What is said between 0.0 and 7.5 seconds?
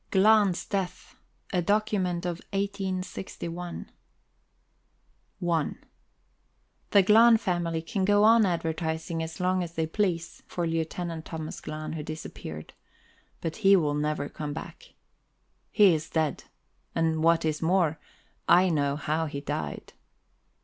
GLAHN'S DEATH A DOCUMENT OF 1861 I The Glahn